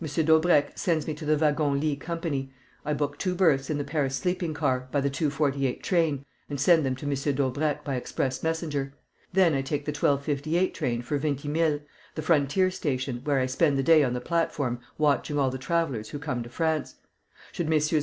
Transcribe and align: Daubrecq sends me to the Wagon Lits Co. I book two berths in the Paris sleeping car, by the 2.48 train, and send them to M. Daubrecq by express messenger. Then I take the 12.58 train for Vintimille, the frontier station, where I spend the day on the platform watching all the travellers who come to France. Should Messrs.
Daubrecq 0.03 0.75
sends 0.79 1.05
me 1.05 1.13
to 1.13 1.25
the 1.25 1.37
Wagon 1.37 1.79
Lits 1.79 2.01
Co. 2.01 2.19
I 2.83 2.91
book 2.95 3.19
two 3.19 3.35
berths 3.35 3.69
in 3.69 3.77
the 3.77 3.83
Paris 3.83 4.15
sleeping 4.15 4.51
car, 4.51 4.89
by 4.91 4.99
the 4.99 5.11
2.48 5.11 5.83
train, 5.83 6.25
and 6.49 6.59
send 6.59 6.83
them 6.83 6.95
to 6.95 7.05
M. 7.05 7.35
Daubrecq 7.35 7.83
by 7.83 7.93
express 7.93 8.41
messenger. 8.41 8.95
Then 9.33 9.53
I 9.53 9.61
take 9.61 9.85
the 9.85 9.91
12.58 9.91 10.73
train 10.73 11.01
for 11.03 11.19
Vintimille, 11.19 11.81
the 12.15 12.23
frontier 12.23 12.71
station, 12.71 13.21
where 13.25 13.37
I 13.37 13.45
spend 13.45 13.77
the 13.77 13.83
day 13.83 14.01
on 14.03 14.13
the 14.13 14.21
platform 14.21 14.79
watching 14.97 15.37
all 15.37 15.51
the 15.51 15.59
travellers 15.59 16.09
who 16.09 16.17
come 16.17 16.41
to 16.41 16.49
France. 16.49 16.95
Should 17.51 17.69
Messrs. 17.69 17.99